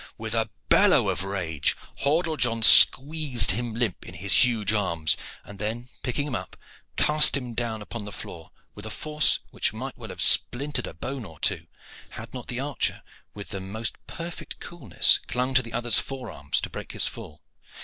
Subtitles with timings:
[0.17, 5.59] With a bellow of rage, Hordle John squeezed him limp in his huge arms; and
[5.59, 6.57] then, picking him up,
[6.97, 10.95] cast him down upon the floor with a force which might well have splintered a
[10.95, 11.67] bone or two,
[12.17, 13.03] had not the archer
[13.35, 17.43] with the most perfect coolness clung to the other's forearms to break his fall.